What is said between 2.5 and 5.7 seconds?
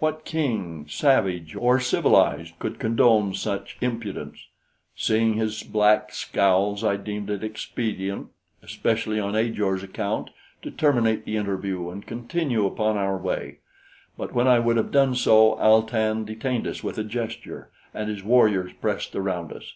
could condone such impudence? Seeing his